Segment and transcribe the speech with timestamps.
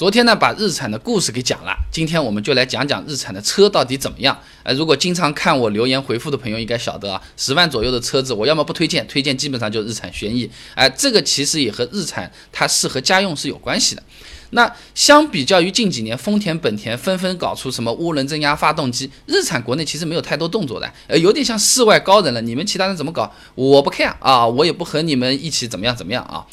[0.00, 4.34] 昨天呢，把日产的故事给讲了，今天我们就来讲讲日产的车到底怎么样。
[4.62, 10.50] 呃，如果经常看我留言回复的朋友应该晓得啊，十万左右的车子，我要么不推荐，推荐基本上就日产轩逸。
[10.74, 14.02] 哎，这个其实也和日产它适合家用是有关系的。
[14.52, 22.40] 那相比较于近几年丰田、本田纷纷搞出什么涡轮增压发动机，日产国内其实没有太多动作的，呃，有点像世外高人了。
[22.40, 26.46] 你们其他人怎么搞，我不 care 啊，我也不和你们一起怎么样怎么样啊。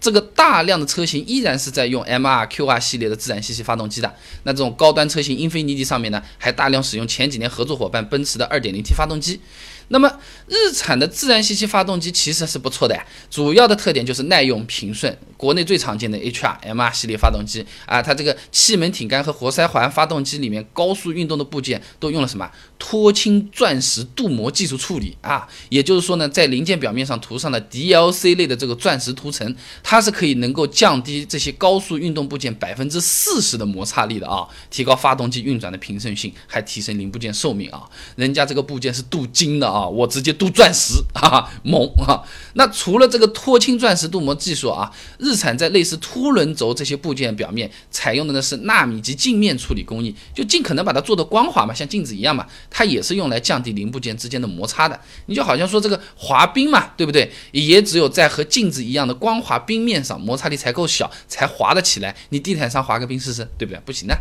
[0.00, 4.14] 这个大量的车型依然是在用 MR、QR 系列的自然吸气发动机的。
[4.44, 9.40] 那这种高端车型英菲尼迪上面呢，还大量使用前几年合作伙伴奔驰的 2.0T 发动机。
[9.88, 10.10] 那么
[10.48, 15.16] 日产的自然吸气发动机其实是不错的呀，主要的特点就是耐用平顺。
[15.36, 25.46] 国内最常见的 HR、MR 系列发动机啊，它这个气门挺杆和活塞环发动机里面高速运动的部件都用了什么脱氢钻石镀膜技术处理啊？
[25.68, 37.82] 也就是说呢，在零件表面上涂上了 DLC 类的这个钻石涂层，它是可以能够降低这些高速运动部件百分之四十的摩擦力的啊，提高发动机运转的平顺性，还提升零部件寿命啊。
[38.16, 39.75] 人家这个部件是镀金的啊。
[39.76, 42.22] 啊，我直接镀钻石啊，猛啊！
[42.54, 52.46] 那除了这个脱氢钻石镀膜技术啊，日产在类似凸轮轴这些部件表面采用的呢是纳米级镜面处理工艺，就尽可能把它做的光滑嘛，像镜子一样嘛。
[52.70, 54.98] 它也是用来降低零部件之间的摩擦的。
[55.26, 57.30] 你就好像说这个滑冰嘛，对不对？
[57.52, 62.16] 也只有在和镜子一样的光滑冰面上，摩擦力才够小，才滑得起来。
[62.30, 63.80] 你地毯上滑个冰试试，对不对？
[63.84, 64.16] 不行的。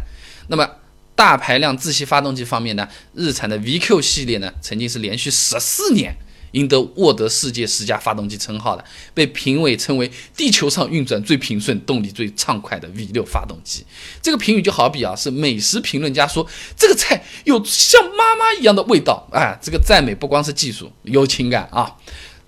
[0.50, 0.69] 那么。
[1.16, 6.16] 大排量自吸发动机方面呢，日产的 VQ 系列呢，曾经是连续十四年
[6.52, 13.86] 赢得沃德世界十佳发动机称号的，被评委称为地球上运转最平顺、动力最畅快的 V 六发动机。
[14.22, 16.46] 这个评语就好比啊，是美食评论家说
[16.78, 21.96] 这个菜有像妈妈一样的味道，哎，这个赞美不光是技术，有情感啊。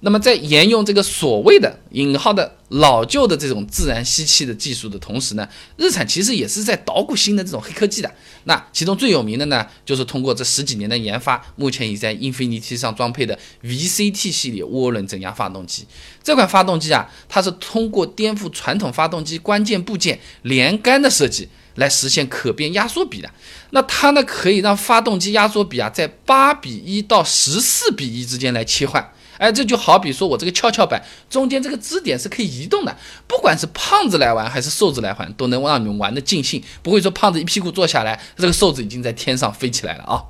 [0.02, 8.12] 那么在沿用这个所谓的引号的老旧的这种自然吸气的技术的同时呢，日产其实也是在捣鼓新的这种黑科技的。
[8.44, 15.86] 那其中最有名的呢，就是通过这十几年的研发，目前已在英菲尼迪上装配的 VCT 系列涡轮增压发动机。
[16.22, 23.32] 这款发动机啊，它是通过颠覆传统发动机关键部件连杆的设计，来实现可变压缩比的。
[23.72, 29.12] 那它呢，可以让发动机压缩比啊，在八比一到十四比一之间来切换。
[29.38, 31.00] 哎，这就好比说我这个跷跷板
[31.30, 40.24] 中间这个支点是可以移动的，不管是胖子来玩还是瘦子来玩，都能让你们玩的尽兴，不会说胖子一屁股坐下来，这个瘦子已经在天上飞起来了啊。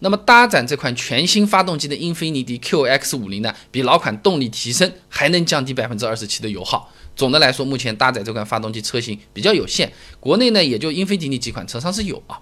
[0.00, 6.90] 那么搭载这款全新发动机的英菲尼迪 QX 五零呢，比老款动力提升，还能降低百分之二十七的油耗。
[7.20, 12.40] 总的来说，目前搭载这款发动机车型比较有限，国内呢也就英菲尼迪几款车上是有啊。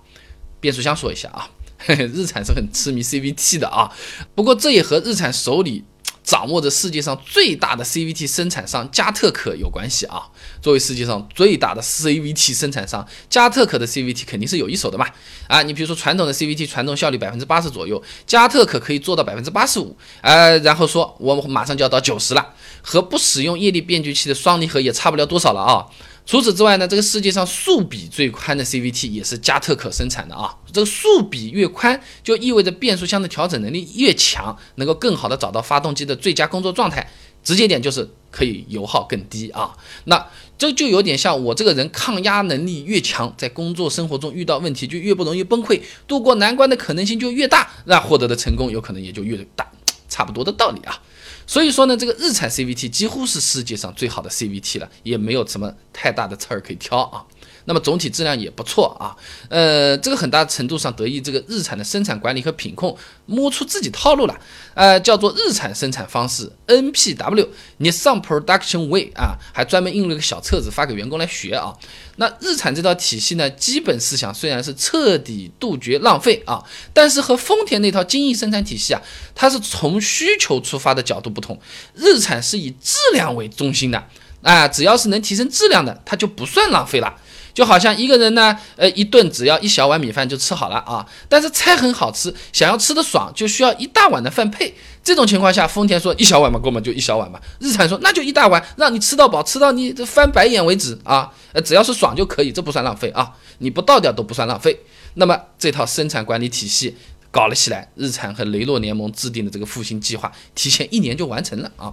[0.61, 1.51] 变速箱说一下啊，
[2.15, 3.91] 日产是很痴迷 CVT 的啊，
[4.37, 5.83] 不过这也和日产手里。
[6.29, 10.29] 掌握着世界上最大的 CVT 生产商加特可有关系啊！
[10.61, 15.07] 作为世界上最大的 CVT 生产商，加特可的 CVT 肯定是有一手的嘛！
[15.47, 22.53] 啊，你比如说传统的 CVT 传动效率百分之八十左右，加特可可以做到百分之八十五，呃，然后说我马上就要到九十了，
[22.83, 25.87] 和不使用液力变矩器的双离合也差不了多少了啊！
[26.29, 30.55] 除此之外呢，这个世界上竖比最宽的 CVT 也是加特可生产的啊。
[30.71, 37.11] 这个竖比越宽，就意味着变速箱的调整能力越强，能够更好的找到发动机的最佳工作状态。
[37.43, 39.75] 直接点就是可以油耗更低啊。
[40.05, 40.27] 那
[40.59, 49.67] 这就有点像我这个人抗压能力越强，在工作生活中遇到问题就越不容易崩溃，度过难关的可能性就越大，那获得的成功有可能也就越大，
[50.11, 51.01] 差不多的道理啊。
[51.49, 57.25] 所以说呢，这个日产 CVT 几乎是世界上最好的 CVT 了，也没有什么太大的刺儿可以挑啊。
[57.69, 59.15] 那么总体质量也不错啊，
[59.51, 62.97] 呃，这个很大程度上得益这个日产的生产管理和品控
[63.27, 64.35] 摸出自己套路了，
[64.73, 67.47] 呃，叫做日产生产方式 NPW，
[67.77, 71.75] 你上 Production Way 啊，还专门印了个小册子发给员工来学啊。
[72.17, 76.65] 那日产这套体系呢，基本思想虽然是彻底杜绝浪费啊，
[76.95, 79.03] 但是和丰田那套精益生产体系啊，
[79.35, 81.61] 它是从需求出发的角度不同，
[81.95, 84.03] 日产是以质量为中心的
[84.41, 87.15] 啊，只要是能提升质量的，它就不算浪费了。
[87.59, 94.73] 就好像一个人呢，呃，一顿只要一小碗米饭就吃好了啊，但是菜很好吃，想要吃的爽，就需要一大碗的饭配。
[95.03, 97.41] 这种情况下，丰田说一小碗嘛，哥们就一小碗嘛。
[97.59, 101.29] 日产说那就一大碗，让你吃到饱，吃到你这翻白眼为止啊。
[101.53, 104.79] 呃，只要是爽就可以，这不算浪费啊，你不倒掉都不算浪费。
[105.15, 106.97] 那么这套生产管理体系
[107.33, 111.93] 搞了起来，日产和雷诺联盟制定的这个复兴计划，提前一年就完成了啊。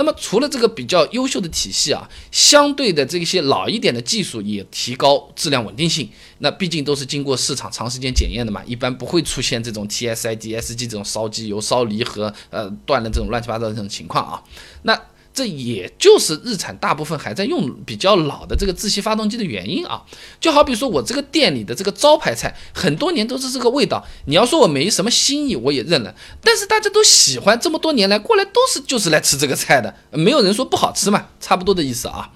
[0.00, 6.08] 那么除了这个比较优秀的体系啊，相对的这些老一点的技术也提高质量稳定性。
[6.38, 14.42] 那毕竟都是经过市场长时间检验的嘛，一般不会出现这种 TSI、DSG 这种烧机油、烧离合、呃断了这种乱七八糟的这种情况啊。
[14.84, 14.98] 那
[15.32, 20.02] 这也就是日产大部分还在用比较老的这个自吸发动机的原因啊。
[20.40, 24.04] 就好比说我这个店里的这个招牌菜，很多年都是这个味道。
[24.26, 26.14] 你要说我没什么新意，我也认了。
[26.42, 32.30] 但是大家都喜欢，这么多年来过来都是就是来吃这个菜的，没有人说不好吃嘛，差不多的意思啊。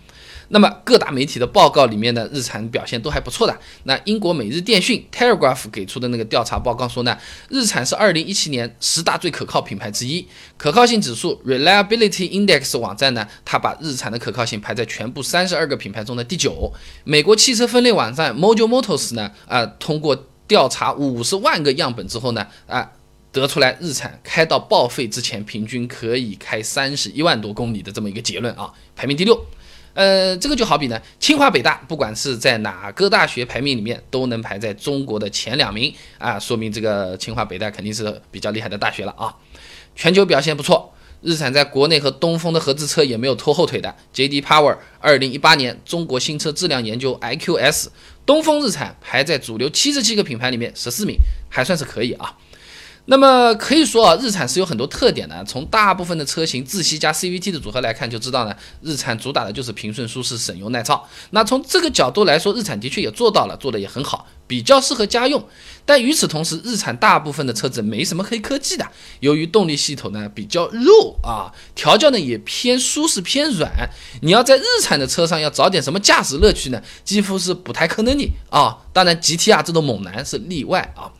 [0.48, 3.58] 那么各大媒体的报告里面的日产表现都还不错的。
[3.84, 7.16] 那英国每日电讯 Telegraph 给出的那个调查报告说呢，
[7.48, 10.26] 日产是2017年十大最可靠品牌之一。
[10.56, 16.72] 可靠性指数 Reliability Index 网站呢，它把日产的可靠性排在全部三十二个品牌中的第九。
[17.04, 22.92] 美国汽车分类网站 Mojo Motors 呢，啊，通过调查五十万个样本之后呢，啊，
[23.32, 29.44] 得出来日产开到报废之前平均可以开三十一万多公里的这么一个结论啊，排名第六。
[29.94, 39.34] 呃，这个就好比呢，清华北大，不管是在哪个大学排名里面，都能排在中国的前两名啊，说明这个清华北大肯定是比较厉害的大学了啊。
[39.94, 40.92] 全球表现不错，
[41.22, 43.94] 日产在国内和东风的合资车也没有拖后腿的。
[44.12, 44.42] J.D.
[44.42, 47.90] Power 二零一八年中国新车质量研究 I.Q.S.
[48.26, 51.16] 东风日产排在主流七十七个品牌里面十四名，
[51.48, 52.36] 还算是可以啊。
[53.06, 55.44] 那么可以说啊，日产是有很多特点的。
[55.44, 61.06] 从大部分的车型自吸加 CVT 的组合来看，就知道呢，日产主打的就是平顺舒适、省油耐操。
[61.30, 65.46] 那从这个角度来说，日产的确也做到了，做的也很好，比较适合家用。
[65.84, 68.88] 但与此同时，日产大部分的车子没什么黑科技的，
[69.20, 73.70] 由于动力系统呢比较肉啊，调教呢也偏舒适偏软。
[74.22, 78.78] 你要在日产的车上要找点什么驾驶乐趣呢，几乎是不太可能的啊。
[78.94, 81.12] 当然，GTR 这种猛男是例外啊。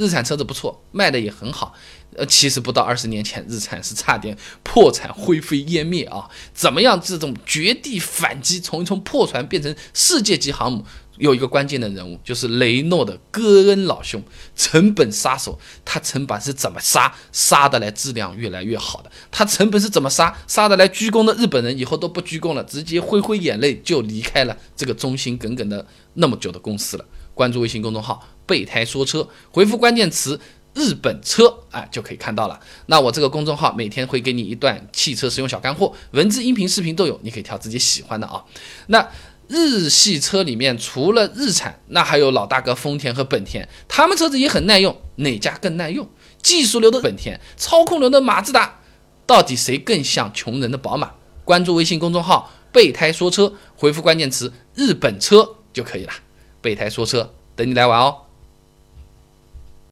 [0.00, 1.74] 日产车子不错，卖的也很好。
[2.16, 6.28] 呃，其实不到二十年前，日产是差点破产、灰飞烟灭啊！
[6.54, 10.84] 怎么样，这种绝地反击，从一从破船变成世界级航母，
[11.18, 14.20] 有一个关键的人物，就是雷诺的戈恩老兄，
[14.56, 15.60] 成本杀手。
[15.84, 17.14] 他成本是怎么杀？
[17.30, 19.12] 杀的来质量越来越好的。
[19.30, 20.36] 他成本是怎么杀？
[20.48, 27.04] 杀的来鞠躬的日本人以后都不鞠躬了，直接挥挥眼泪就离开了这个忠心耿耿的那么久的公司了。
[27.40, 28.22] 关注微信公众号。
[28.44, 30.38] 备胎说车，回复关键词
[30.76, 32.60] “日本车”哎，就可以看到了。
[32.84, 38.44] 那我这个公众号每天会给你一段汽车使用小干货，文字、音频、视频都有，你可以挑自己喜欢的啊。
[38.88, 39.08] 那
[39.48, 46.06] 日系车里面除了日产，那还有老大哥丰田和本田，他们车子也很耐用，哪家更耐用？
[46.42, 48.80] 技术流的本田，操控流的马自达，
[49.24, 51.12] 到底谁更像穷人的宝马？
[51.46, 56.12] 关注微信公众号“备胎说车”，回复关键词“日本车”就可以了。
[56.60, 58.22] 备胎说车，等你来玩哦。